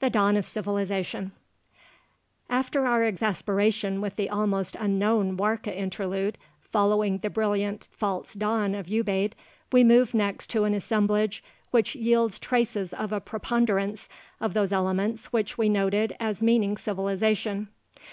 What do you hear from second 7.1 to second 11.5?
the brilliant "false dawn" of Ubaid, we move next to an assemblage